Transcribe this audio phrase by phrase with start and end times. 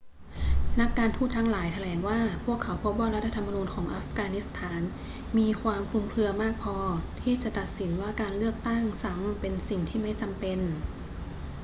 [0.79, 4.81] นักการทูตทั้งหลายแถลงว่าพวกเขาพบว่ารัฐธรรมนูญของอัฟกานิสถาน
[5.37, 6.77] มีความคลุมเครือมากพอ
[7.21, 10.59] ที่จะตัดสินว่าการเลือกตั้งซ้ำเป็นสิ่งที่ไม่จำเป็น